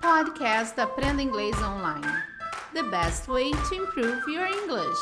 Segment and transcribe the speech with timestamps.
[0.00, 2.06] Podcast Aprenda Inglês Online.
[2.72, 4.98] The best way to improve your English.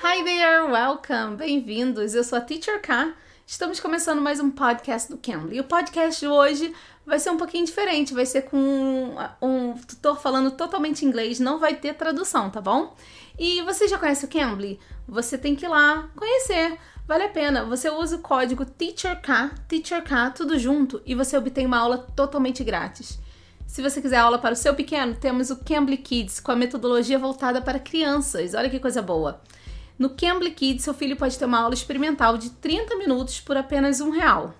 [0.00, 2.14] Hi there, welcome, bem-vindos.
[2.14, 3.12] Eu sou a Teacher K.
[3.44, 5.56] Estamos começando mais um podcast do Cambly.
[5.56, 6.72] E o podcast de hoje
[7.04, 11.74] vai ser um pouquinho diferente, vai ser com um, tutor falando totalmente inglês, não vai
[11.74, 12.94] ter tradução, tá bom?
[13.36, 14.78] E você já conhece o Cambly?
[15.08, 16.78] Você tem que ir lá conhecer.
[17.08, 17.64] Vale a pena.
[17.64, 19.26] Você usa o código TEACHERK,
[19.66, 23.18] TEACHERK, tudo junto, e você obtém uma aula totalmente grátis.
[23.66, 27.18] Se você quiser aula para o seu pequeno, temos o Cambly Kids, com a metodologia
[27.18, 28.52] voltada para crianças.
[28.52, 29.40] Olha que coisa boa.
[29.98, 34.02] No Cambly Kids, seu filho pode ter uma aula experimental de 30 minutos por apenas
[34.02, 34.52] um real.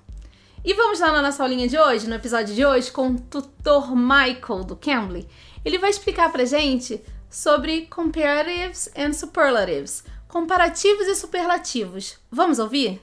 [0.65, 3.95] E vamos lá na nossa aulinha de hoje, no episódio de hoje, com o tutor
[3.95, 5.29] Michael do Cambly.
[5.63, 12.19] Ele vai explicar pra gente sobre comparatives and superlatives, comparativos e superlativos.
[12.31, 13.01] Vamos ouvir?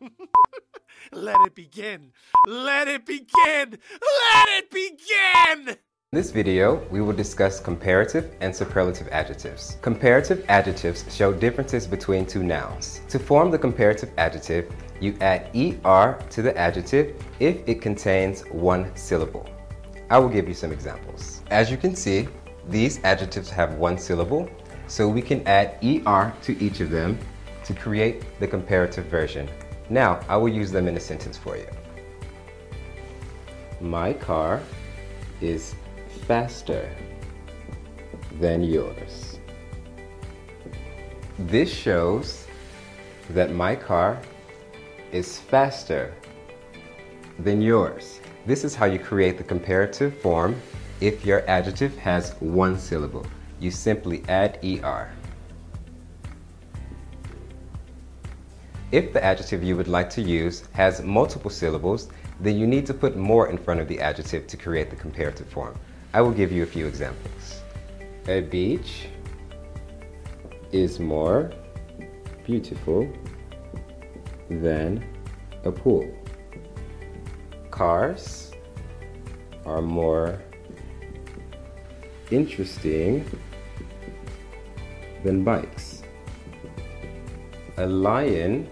[1.12, 2.12] Let it begin.
[2.46, 3.78] Let it begin.
[3.80, 5.76] Let it begin.
[6.12, 9.78] In this video, we will discuss comparative and superlative adjectives.
[9.82, 13.00] Comparative adjectives show differences between two nouns.
[13.08, 18.94] To form the comparative adjective, you add ER to the adjective if it contains one
[18.94, 19.46] syllable.
[20.10, 21.42] I will give you some examples.
[21.50, 22.28] As you can see,
[22.68, 24.48] these adjectives have one syllable,
[24.86, 27.18] so we can add ER to each of them
[27.64, 29.48] to create the comparative version.
[29.90, 31.66] Now, I will use them in a sentence for you.
[33.80, 34.62] My car
[35.40, 35.74] is
[36.26, 36.88] faster
[38.40, 39.38] than yours.
[41.38, 42.46] This shows
[43.30, 44.20] that my car
[45.12, 46.14] is faster
[47.38, 48.20] than yours.
[48.46, 50.60] This is how you create the comparative form
[51.00, 53.26] if your adjective has one syllable.
[53.60, 55.10] You simply add ER.
[58.92, 62.08] If the adjective you would like to use has multiple syllables,
[62.40, 65.48] then you need to put more in front of the adjective to create the comparative
[65.48, 65.74] form.
[66.12, 67.62] I will give you a few examples.
[68.28, 69.06] A beach
[70.70, 71.50] is more
[72.44, 73.12] beautiful
[74.48, 75.04] than
[75.64, 76.08] a pool.
[77.70, 78.52] Cars
[79.66, 80.40] are more
[82.30, 83.24] interesting
[85.22, 86.02] than bikes.
[87.76, 88.68] A lion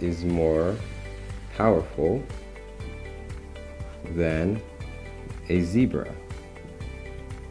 [0.00, 0.74] is more
[1.56, 2.22] powerful
[4.14, 4.60] than
[5.48, 6.12] a zebra.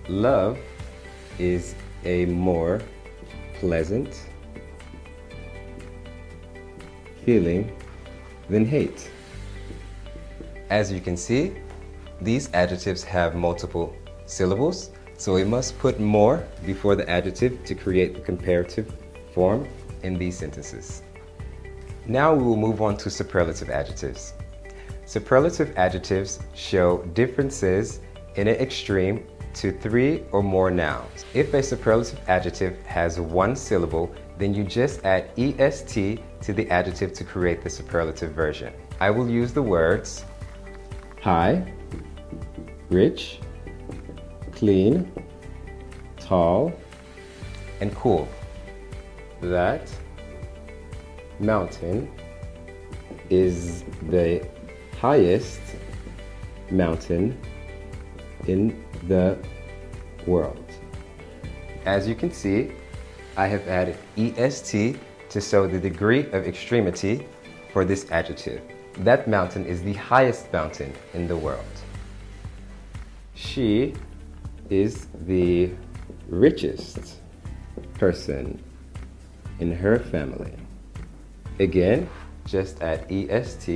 [0.07, 0.57] Love
[1.39, 2.81] is a more
[3.59, 4.21] pleasant
[7.25, 7.75] feeling
[8.49, 9.09] than hate.
[10.69, 11.53] As you can see,
[12.21, 18.15] these adjectives have multiple syllables, so we must put more before the adjective to create
[18.15, 18.93] the comparative
[19.33, 19.67] form
[20.03, 21.03] in these sentences.
[22.05, 24.33] Now we will move on to superlative adjectives.
[25.05, 27.99] Superlative adjectives show differences
[28.35, 29.25] in an extreme
[29.55, 31.25] to three or more nouns.
[31.33, 37.13] If a superlative adjective has one syllable, then you just add est to the adjective
[37.13, 38.73] to create the superlative version.
[38.99, 40.25] I will use the words
[41.21, 41.73] high,
[42.89, 43.39] rich,
[44.55, 45.11] clean,
[46.17, 46.73] tall,
[47.81, 48.27] and cool.
[49.41, 49.89] That
[51.39, 52.09] mountain
[53.29, 54.47] is the
[54.99, 55.61] highest
[56.71, 57.37] mountain
[58.47, 59.37] in the
[60.25, 60.65] world.
[61.85, 62.71] As you can see,
[63.37, 64.95] I have added est
[65.29, 67.27] to show the degree of extremity
[67.73, 68.61] for this adjective.
[68.99, 71.75] That mountain is the highest mountain in the world.
[73.33, 73.93] She
[74.69, 75.71] is the
[76.27, 77.15] richest
[77.95, 78.61] person
[79.59, 80.53] in her family.
[81.59, 82.09] Again,
[82.45, 83.67] just add est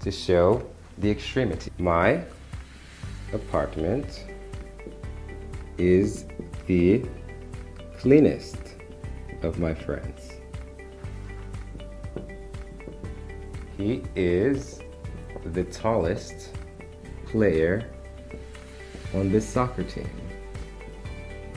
[0.00, 0.66] to show
[0.98, 1.70] the extremity.
[1.78, 2.22] My
[3.32, 4.24] apartment
[5.78, 6.26] is
[6.66, 7.04] the
[7.98, 8.58] cleanest
[9.42, 10.30] of my friends.
[13.76, 14.80] He is
[15.44, 16.50] the tallest
[17.26, 17.91] player
[19.14, 20.08] on this soccer team.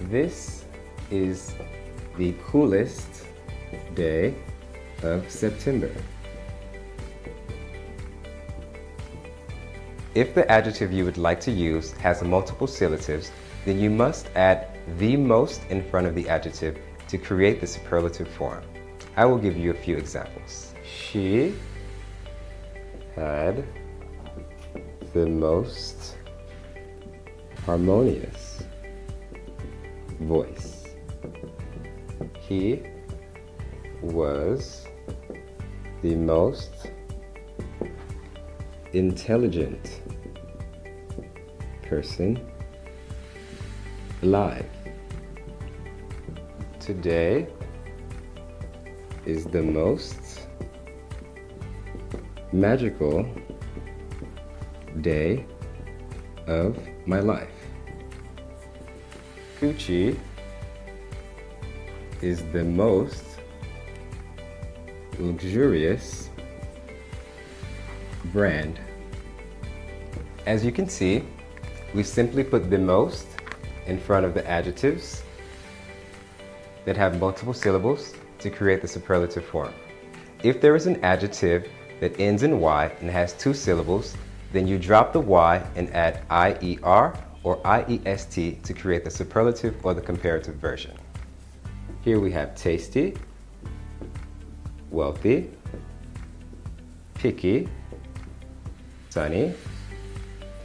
[0.10, 0.66] This
[1.12, 1.56] is
[2.18, 3.26] the coolest
[3.94, 4.34] day
[5.04, 5.92] of September.
[10.14, 13.32] If the adjective you would like to use has multiple syllatives,
[13.66, 14.68] then you must add
[14.98, 16.78] the most in front of the adjective
[17.10, 18.64] to create the superlative form.
[19.18, 20.74] I will give you a few examples.
[20.84, 21.56] She
[23.16, 23.66] had
[25.14, 26.15] the most
[27.66, 28.62] harmonious
[30.20, 30.86] voice.
[32.40, 32.84] He
[34.04, 34.86] was
[36.04, 36.92] the most
[38.94, 40.02] intelligent
[41.82, 42.40] person
[44.22, 44.70] live.
[46.80, 47.48] Today
[49.26, 50.48] is the most
[52.54, 53.28] magical
[55.02, 55.48] day
[56.48, 57.50] of my life.
[59.60, 60.18] Gucci
[62.22, 63.24] is the most
[65.18, 66.30] luxurious
[68.26, 68.80] brand.
[70.46, 71.24] As you can see,
[71.94, 73.28] we simply put the most
[73.88, 75.24] in front of the adjectives
[76.86, 79.74] that have multiple syllables to create the superlative form.
[80.44, 81.68] If there is an adjective
[82.00, 84.16] that ends in Y and has two syllables,
[84.52, 89.94] then you drop the Y and add IER or IEST to create the superlative or
[89.94, 90.94] the comparative version.
[92.02, 93.16] Here we have tasty,
[94.90, 95.50] wealthy,
[97.14, 97.68] picky,
[99.10, 99.54] sunny,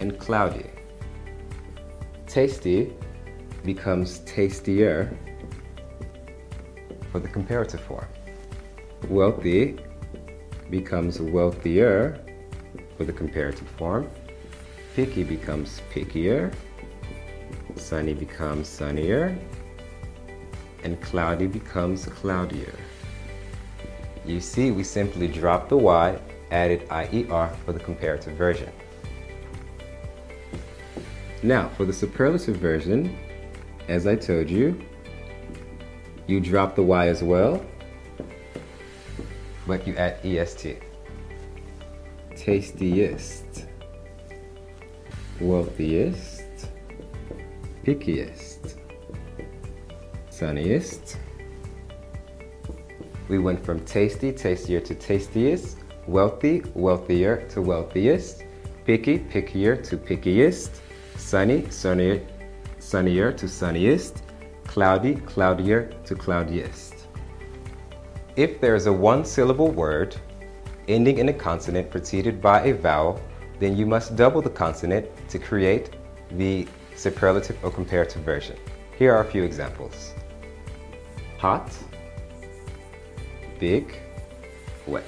[0.00, 0.70] and cloudy.
[2.26, 2.92] Tasty
[3.64, 5.16] becomes tastier
[7.10, 8.06] for the comparative form.
[9.08, 9.78] Wealthy
[10.70, 12.24] becomes wealthier
[13.00, 14.10] for the comparative form.
[14.94, 16.52] Picky becomes pickier.
[17.74, 19.38] Sunny becomes sunnier.
[20.84, 22.74] And cloudy becomes cloudier.
[24.26, 26.20] You see, we simply dropped the Y,
[26.50, 28.70] added IER for the comparative version.
[31.42, 33.16] Now, for the superlative version,
[33.88, 34.78] as I told you,
[36.26, 37.64] you drop the Y as well,
[39.66, 40.89] but you add EST.
[42.40, 43.66] Tastiest,
[45.42, 46.70] wealthiest,
[47.84, 48.78] pickiest,
[50.30, 51.18] sunniest.
[53.28, 58.44] We went from tasty, tastier to tastiest, wealthy, wealthier to wealthiest,
[58.86, 60.80] picky, pickier to pickiest,
[61.16, 62.26] sunny, sunnier,
[62.78, 64.22] sunnier to sunniest,
[64.66, 67.06] cloudy, cloudier to cloudiest.
[68.36, 70.16] If there is a one syllable word
[70.92, 73.20] ending in a consonant preceded by a vowel,
[73.58, 75.90] then you must double the consonant to create
[76.32, 76.66] the
[76.96, 78.56] superlative or comparative version.
[78.98, 80.14] Here are a few examples.
[81.38, 81.72] Hot,
[83.58, 83.98] big,
[84.86, 85.04] wet.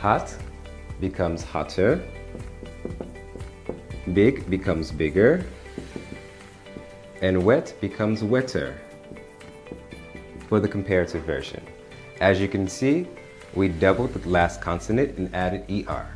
[0.00, 0.36] Hot
[1.00, 2.02] becomes hotter,
[4.12, 5.46] big becomes bigger,
[7.22, 8.76] and wet becomes wetter
[10.48, 11.62] for the comparative version.
[12.20, 13.06] As you can see,
[13.54, 16.06] we doubled the last consonant and added ER.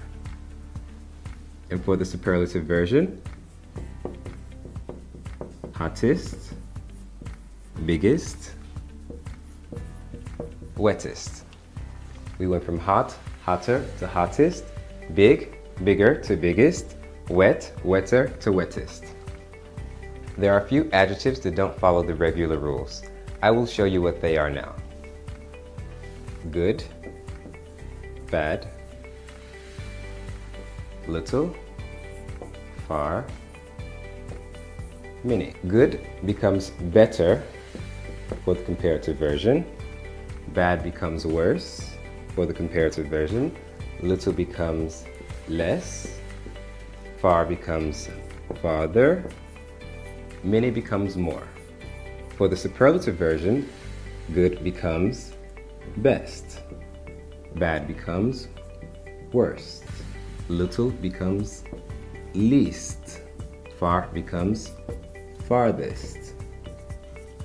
[1.71, 3.21] And for the superlative version,
[5.75, 6.55] hottest,
[7.85, 8.53] biggest,
[10.77, 11.43] wettest.
[12.39, 14.65] We went from hot, hotter to hottest,
[15.15, 16.97] big, bigger to biggest,
[17.29, 19.15] wet, wetter to wettest.
[20.39, 23.03] There are a few adjectives that don't follow the regular rules.
[23.43, 24.75] I will show you what they are now.
[26.51, 26.85] Good,
[28.31, 28.69] bad,
[31.07, 31.55] little,
[32.89, 33.27] far,
[35.25, 35.55] many.
[35.69, 37.43] Good becomes better
[38.45, 39.65] for the comparative version.
[40.49, 41.97] Bad becomes worse
[42.35, 43.55] for the comparative version.
[44.03, 45.05] Little becomes
[45.49, 46.19] less.
[47.19, 48.09] Far becomes
[48.63, 49.25] farther
[50.47, 51.47] many becomes more.
[52.37, 53.69] For the superlative version,
[54.33, 55.33] good becomes
[55.99, 56.61] best,
[57.57, 58.49] bad becomes
[59.33, 59.85] worst,
[60.49, 61.65] little becomes
[62.35, 63.23] least,
[63.79, 64.73] far becomes
[65.49, 66.35] farthest,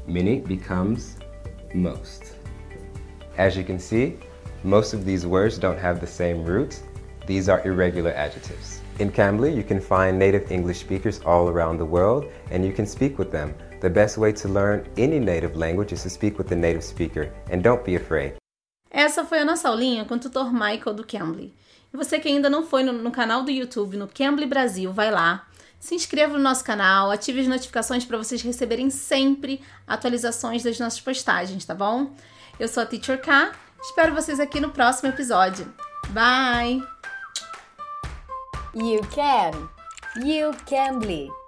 [0.07, 1.17] many becomes
[1.73, 2.35] most.
[3.37, 4.17] As you can see,
[4.63, 6.79] most of these words don't have the same root.
[7.25, 8.81] These are irregular adjectives.
[8.99, 12.85] In Cambly, you can find native English speakers all around the world and you can
[12.85, 13.55] speak with them.
[13.79, 17.33] The best way to learn any native language is to speak with the native speaker
[17.49, 18.40] and don't be afraid.
[18.91, 21.53] Essa foi a nossa aulinha com o tutor Michael do Cambly.
[21.93, 25.09] E você que ainda não foi no, no canal do YouTube, no Cambly Brasil, vai
[25.09, 25.47] lá,
[25.79, 30.99] se inscreva no nosso canal, ative as notificações para vocês receberem sempre atualizações das nossas
[30.99, 32.13] postagens, tá bom?
[32.59, 35.73] Eu sou a Teacher K, espero vocês aqui no próximo episódio.
[36.09, 36.83] Bye!
[38.73, 39.69] You can.
[40.23, 41.40] You can be.